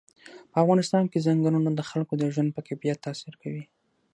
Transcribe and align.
په 0.51 0.57
افغانستان 0.63 1.03
کې 1.11 1.23
ځنګلونه 1.25 1.69
د 1.73 1.81
خلکو 1.89 2.13
د 2.17 2.23
ژوند 2.33 2.49
په 2.53 2.61
کیفیت 2.67 2.97
تاثیر 3.05 3.33
کوي. 3.41 3.63